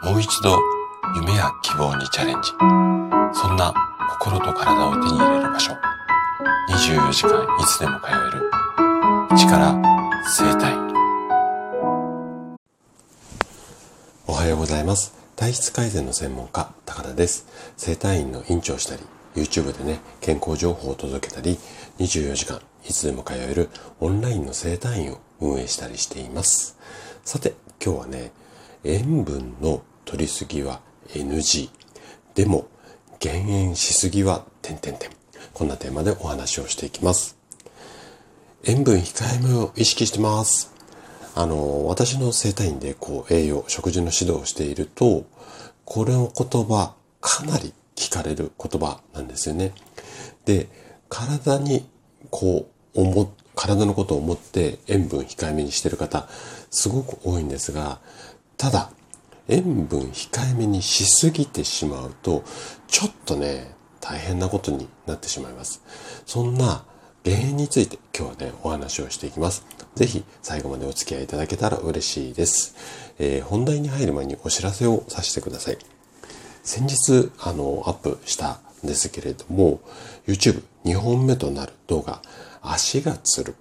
[0.00, 0.56] もう一度
[1.16, 2.50] 夢や希望にチャレンジ。
[3.32, 3.74] そんな
[4.10, 5.72] 心と体を手に入れる場所。
[6.70, 8.50] 24時間いつでも通える。
[9.36, 9.74] 力
[10.24, 10.72] 生体。
[14.28, 15.14] おはようございます。
[15.34, 17.46] 体質改善の専門家、高田です。
[17.76, 19.02] 生体院の院長したり、
[19.34, 21.58] YouTube でね、健康情報を届けたり、
[21.98, 23.68] 24時間いつでも通える
[23.98, 26.76] オンラインの生体院を運営したりしています。
[27.24, 27.54] さて、
[27.84, 28.30] 今日はね、
[28.84, 31.70] 塩分の取りすぎは NG。
[32.34, 32.68] でも、
[33.18, 35.10] 減塩しすぎは点々点。
[35.52, 37.36] こんなテーマでお話をしていきます。
[38.64, 40.72] 塩分控えめを意識してます。
[41.34, 45.24] あの、私の生体院でこう栄養、食事の指導をしていると、
[45.84, 49.72] これの言葉、かなり聞かれる言葉なんですよね。
[50.44, 50.68] で、
[51.08, 51.88] 体に
[52.30, 56.28] こう、思、体のことを思って塩分控えめにしてる方、
[56.70, 58.00] すごく多いんですが、
[58.58, 58.90] ただ、
[59.46, 62.42] 塩分控えめにしすぎてしまうと、
[62.88, 65.80] ちょっとね、大変なことになってしまいます。
[66.26, 66.84] そんな
[67.24, 69.64] 原因について今日はね、お話をしていきます。
[69.94, 72.74] ぜひ最後までお付き合いいただけたら嬉しいです。
[73.20, 75.78] えー、本題に入る前にお知らせをさせてください。
[76.64, 79.80] 先日、あの、アップしたんですけれども、
[80.26, 82.20] YouTube 2本目となる動画、
[82.60, 83.54] 足がつる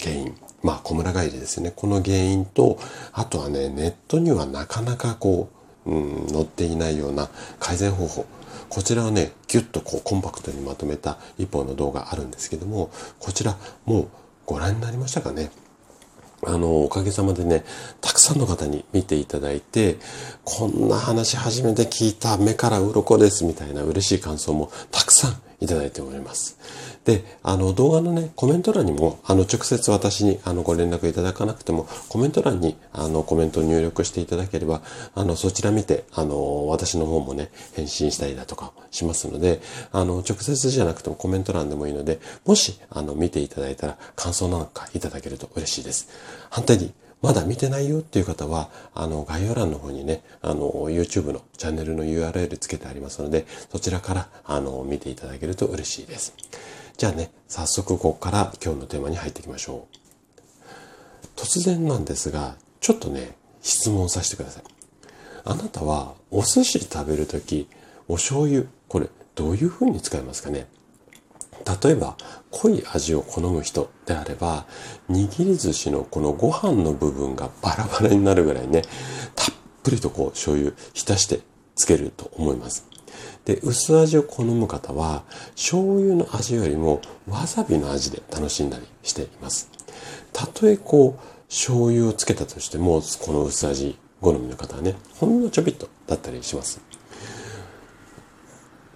[0.00, 0.36] 原因。
[0.64, 1.72] まあ、小村帰りですね。
[1.76, 2.78] この原因と、
[3.12, 5.50] あとはね、ネットにはなかなかこ
[5.84, 7.28] う、うん、載っていないような
[7.60, 8.26] 改善方法。
[8.70, 14.08] こちらをね、ぎゅっとこうコンパクトにまとめた一本の動画あるんですけども、こちらもう
[14.46, 15.50] ご覧になりましたかね
[16.46, 17.62] あの、おかげさまでね、
[18.00, 19.98] たくさんの方に見ていただいて、
[20.44, 26.58] こんな話初めて聞いた目から鱗ですみたいな嬉しい感想もたくさんいただいております。
[27.04, 34.82] で、あの動画のね、コメント欄にも、あの直接私にあのご連絡いただかなくても、コメント欄にあのコメントを入力していただければ、
[35.14, 39.60] あのそちら見て、あの私の方もね、返信したりだとかしますので、
[39.92, 46.08] あの直接じゃなくてもコメント欄でもいいので、もしあの見ていただいたら感想なんかいただけると嬉しいです。
[46.50, 46.92] 反対に
[47.24, 56.34] まだ見てないよっていう方は、あの、概要欄の方にね、あの、YouTube のチャンネルの URL つけてありますので、そちらから、あの、見ていただけると嬉しいです。
[56.98, 59.96] じゃあね、早速ここから今日のテーマに入っていきましょう。
[61.34, 64.62] 突然なんですが、ちょっとね、質問させてください。
[65.46, 67.68] あなたはお寿司食べるとき、
[68.06, 70.66] お醤油、これどういう風に使いますかね？
[71.82, 72.16] 例えば
[72.50, 74.66] 濃い味を好む人であれば
[75.10, 78.82] 握り寿司のこのご飯の部分がバラバラになるぐらいね
[79.34, 81.40] たっぷりとこう醤油浸して
[81.74, 82.86] つけると思います。
[83.44, 89.70] で薄味を好む方は醤油の味よりもわさびの味で楽しんだりしています。
[90.32, 96.80] たとえこう醤油をつけたとしてもこの薄味好みの方はねほんのちょびっとだったりします。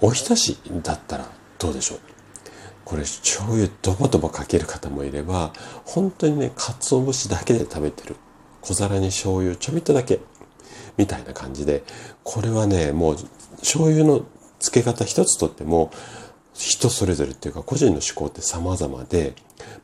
[0.00, 1.98] おひたしだったらどうでしょう？
[2.90, 5.52] これ醤油ドボドボかける方もいれば
[5.84, 8.16] 本当にね鰹節だけで食べてる。
[8.62, 10.18] 小皿に醤油ちょびっとだけ。
[10.96, 11.84] みたいな感じで。
[12.24, 13.16] これはねもう
[13.58, 14.26] 醤油の
[14.58, 15.92] 付け方一つとっても
[16.52, 19.34] 人それぞれっていうか個人の思考って様々で。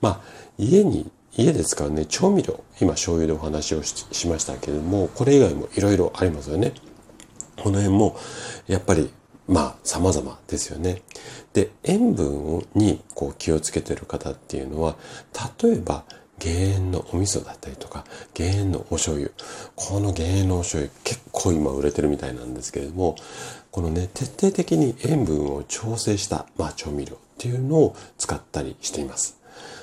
[0.01, 0.21] まあ
[0.59, 2.65] 家に家で使うね調味料。
[2.81, 6.73] 今醤油でお話をしましたけれどもこれ以外もいろいろありますよね。
[7.57, 8.19] この辺も
[8.67, 9.13] やっぱり
[9.49, 11.03] まあ様々ですよね。
[11.53, 14.97] で、塩分にこう気をつけてる方っていうのは、
[15.63, 16.05] 例えば
[16.39, 19.31] 減塩のお味噌だったりとか、減塩のお醤油。
[19.75, 23.17] この減塩のお醤油結構今売れてるみたいなんですけれども、
[23.71, 29.39] このね、徹底的に塩分を調整した、まあ、調味料っていうのを使ったりしています。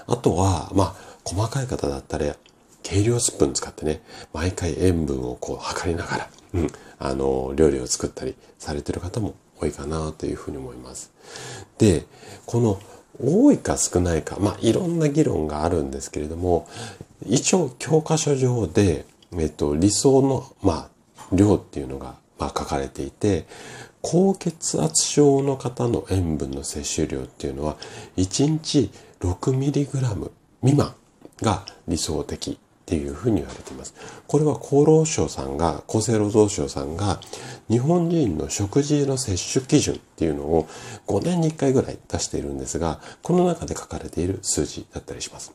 [0.07, 2.35] あとは、まあ、細かい方だったら、
[2.83, 4.01] 計量スプーン使ってね、
[4.33, 11.11] 毎回塩分をこう測りながら、うん、あの、料理を作ったりされてる方も多いかなというふうに思います。
[11.77, 12.05] で、
[12.45, 12.79] この
[13.19, 16.67] 多いか少ないか、まあいろんな議論があるんですけれども、
[17.25, 19.05] 一応教科書上で、
[19.37, 23.45] えっと、理想の、まあ、量っていうのが、まあ、書かれていて、
[24.01, 27.77] 高血圧症の方の塩分の摂取量っていうのは、
[28.17, 28.91] 1日
[29.21, 30.29] 6mg
[30.61, 30.93] 未満
[31.41, 33.93] が理想的っていうふうに言われています。
[34.27, 37.21] これは厚労省さんが、厚生労働省さんが、
[37.69, 40.67] 日本人の食事の摂取基準っていうのを
[41.07, 45.53] 5年に1回ぐらい出しているんですが、この中で書かれている数字だったりします。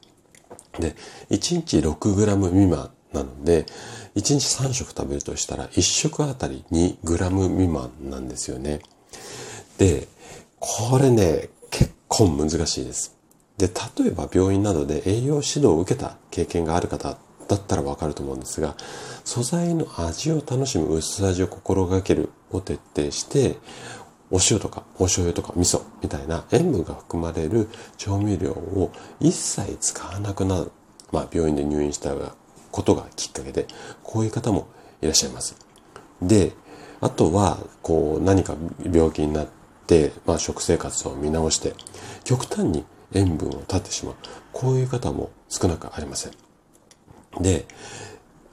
[0.78, 0.96] で、
[1.28, 3.66] 1日 6g 未満なので、
[4.14, 8.80] 1日3食食べるとしたら1食あたり 2g 未満なんですよね。
[9.76, 10.08] で、
[10.58, 13.17] これね、結構難しいです。
[13.58, 17.18] で、例えば病院などで栄養指導を受けた経験がある方
[17.48, 18.76] だったらわかると思うんですが、
[19.24, 23.58] 素材の味を楽しむ薄味を心がけるを徹底して、
[24.30, 30.70] お塩とかお醤油とか味噌みたいな塩分が含まれる調味料を一切使わなくなる。
[31.10, 32.14] まあ病院で入院した
[32.70, 33.66] ことがきっかけで、
[34.04, 34.68] こういう方も
[35.00, 35.56] いらっしゃいます。
[36.22, 36.52] で、
[37.00, 38.54] あとは、こう何か
[38.92, 39.48] 病気になっ
[39.86, 41.74] て、まあ食生活を見直して、
[42.24, 42.84] 極端に
[43.14, 44.14] 塩分を断ってしまう。
[44.52, 46.32] こういう方も少なくありません。
[47.40, 47.66] で、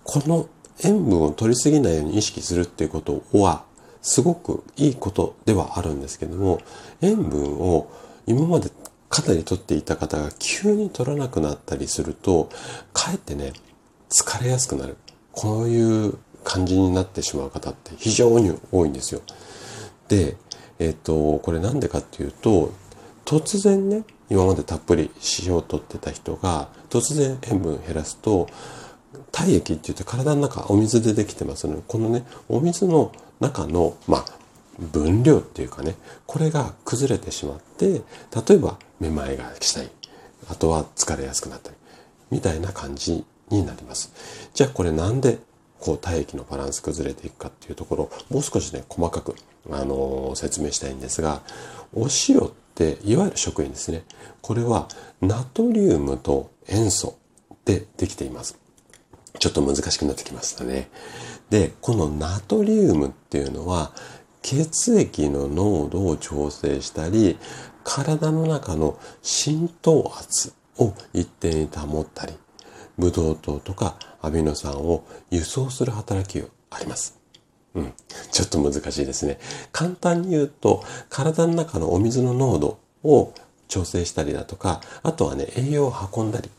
[0.03, 0.47] この
[0.83, 3.63] 塩分を取りすぎないように意識するっていうことは、
[4.01, 6.61] すごくいいことではあるんですけども、
[7.01, 7.91] 塩分を
[8.27, 8.69] 今まで
[9.09, 12.49] かなり取っていた方が急に取らなくなったりすると、
[12.93, 13.53] かえってね、
[14.09, 14.97] 疲れやすくなる。
[15.31, 19.21] こういう感じになってしまう方って非常に多いんですよ。
[20.07, 20.37] で、
[20.79, 22.71] えっ、と、これなんでかっていうと、
[23.25, 25.11] 突然ね、今までたっぷり
[25.45, 28.47] 塩を取ってた人が、突然塩分減らすと、
[29.31, 34.25] 体液って言って体の中お水でできてますので、このね、お水の中の、まあ、
[34.79, 35.95] 分量っていうかね、
[36.27, 38.01] これが崩れてしまって、
[38.47, 39.89] 例えばめまいがしたり、
[40.47, 41.75] あとは疲れやすくなったり、
[42.29, 44.11] みたいな感じになります。
[44.53, 45.39] じゃあこれなんで
[45.79, 49.35] こう体液のバランス崩れていくかっていうところもう少しね細かく、
[49.71, 51.41] あの、説明したいんですが
[51.93, 54.03] お塩っていわゆる食塩ですね。
[54.41, 54.87] これは
[55.21, 57.17] ナトリウムと塩素
[57.63, 58.59] でできています。
[59.39, 60.89] ちょっと難しくなってきましたね。
[61.49, 63.93] でこのナトリウムっていうのは
[64.41, 67.37] 血液の濃度を調整したり
[67.83, 72.33] 体の中の浸透圧を一定に保ったり
[72.97, 77.24] ブドウ糖とかアミノ酸を輸送する働きがあります。
[77.75, 77.93] うん。
[78.31, 79.39] ちょっと難しいですね。
[79.71, 83.33] 簡単に言うと、体の中のお水の濃度を
[83.67, 86.49] 調整したりだとか、あとはね、栄養を運んだり、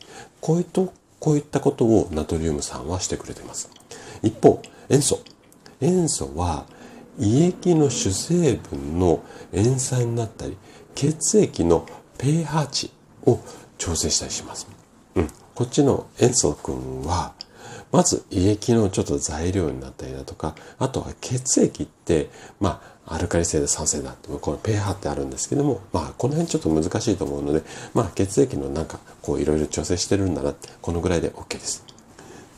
[0.41, 0.81] こういった、
[1.19, 3.69] こういったことをナトリウム酸はしてくれています。
[4.21, 5.19] 一方、塩素。
[5.81, 6.65] 塩素は、
[7.19, 10.55] 胃液の主成分の塩酸になったり、
[10.93, 11.87] 血液の
[12.17, 12.91] pH 値
[13.25, 13.39] を
[13.77, 14.67] 調整したりします。
[15.15, 15.27] うん。
[15.55, 17.33] こっちの塩素君は、
[17.91, 22.29] まず胃液のちょっと材料になったりだとか、あとは血液って、
[22.59, 27.63] まあ、アルカリ性で酸性だって、この pH ってあるんですけども、まあ、この辺ちょっと難しいと思うので、
[27.93, 31.85] まあ、血液のなんか、こう、いろいろ調整してるんだなって、このぐらいで OK です。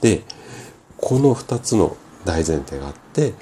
[0.02, 0.24] で、
[0.98, 3.34] この2つの大前提があって、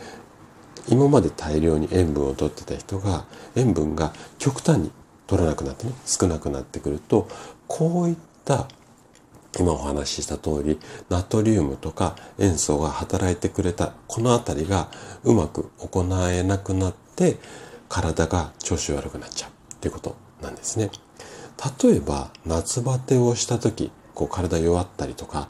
[0.89, 3.25] 今まで大量に塩分を取ってた人が、
[3.55, 4.91] 塩分が極端に
[5.27, 7.27] 取らなくなってね、少なくなってくると、
[7.67, 8.67] こういった
[9.59, 14.89] 今お話しした通り、ナトリウムとか塩素が働いてくれた、このあたりが
[15.23, 17.37] うまく行えなくなって、
[17.89, 20.91] 体が調子悪くなっちゃうっていうことなんですね。
[21.81, 25.47] 例えば、夏バテをした時、こう体弱ったりとか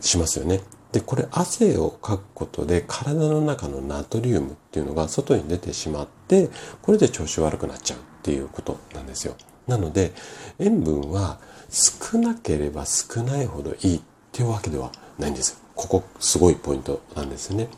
[0.00, 0.60] しますよね。
[0.92, 6.50] で、これ汗をかくことで体の中のナトリウムっていうのが外に出てしまって、
[6.82, 9.34] これで調子悪くなっちゃうっていうことなんですよ。
[9.66, 10.12] なので、
[10.58, 11.38] 塩分は
[11.70, 14.00] 少なければ少ないほどいいっ
[14.32, 15.60] ていうわけではないんです。
[15.74, 17.68] ここすごいポイントなんですね。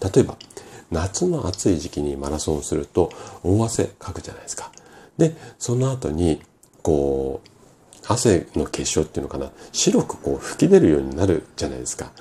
[0.00, 0.36] 例えば、
[0.90, 3.10] 夏の暑い時期にマラソンすると
[3.42, 4.70] 大汗かくじゃないですか。
[5.18, 6.42] で、その後に、
[6.82, 7.48] こう、
[8.08, 12.12] 汗の結晶っていうのかな、白くこう吹き出るようになるじゃないですか。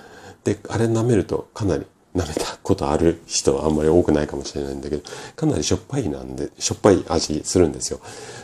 [0.43, 1.85] で、あれ舐めるとかなり
[2.15, 5.03] 舐めたことある人はあんまり多くないかもしれないんだけど、
[5.35, 7.99] かなりしょっぱいなんで、しょっぱい味するんですよ。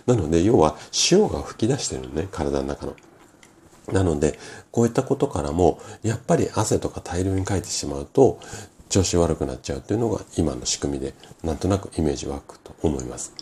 [0.06, 0.76] なので、要は
[1.10, 2.96] 塩が吹き出してるのね、体の中の。
[3.92, 4.38] なので、
[4.72, 8.40] こういったことからも、やっぱり汗とか大量にかいてしまうと、
[8.90, 11.14] 調子悪くなっちゃうっていうのが今の仕組みで、
[11.44, 13.34] なんとなくイメージ湧くと思います。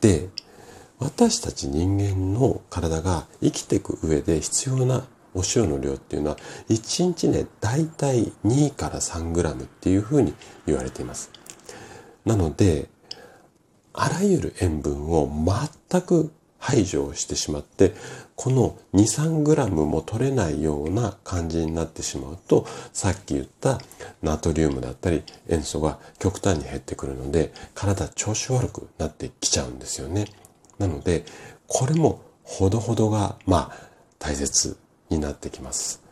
[0.00, 0.28] で、
[0.98, 6.36] 私たち人間の体が生きていく上で必要なお塩の量っていうのは
[6.68, 10.34] 1日ね大体2から3グラムっていうふうに
[10.66, 11.30] 言われています。
[12.24, 12.88] なので
[13.92, 15.28] あらゆる塩分を
[15.90, 17.94] 全く排除してしまって
[18.36, 23.80] この23グラムも取れないような感じになってしまうとさっき言った
[24.22, 30.26] ナトリウムだったり塩素が極端に減ってくるので体調子悪くなってきちゃうんですよね。
[30.78, 31.24] なので
[31.66, 33.76] これもほどほどがまあ
[34.18, 34.76] 大切。
[35.10, 36.02] になってきます。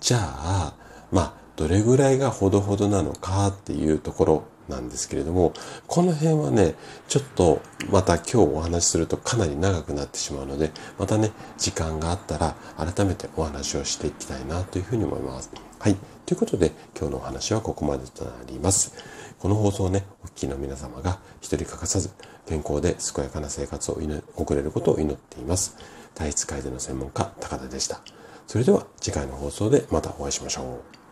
[0.00, 0.74] じゃあ、
[1.12, 5.52] まあ、どれぐらいがほどほどなのかっていうところなんですけれども、
[5.86, 6.74] この辺はね、
[7.08, 7.60] ちょっと
[7.90, 15.50] また今日お話しするとかなり長くなってしまうので、またね、時間があったら改めてお話をしていきたいなというふうに思います。
[15.78, 15.96] はい。
[16.26, 18.92] ということで、今日のお話はここまでとなります。
[19.38, 22.10] この放送ね、お聞きの皆様が一人欠かさず、
[22.46, 23.98] 健康で健やかな生活を
[24.36, 25.76] 送れることを祈っています。
[26.14, 28.00] 体質改善の専門家、高田でした。
[28.46, 31.05] それでは次回の放送でまたお会いしましょう。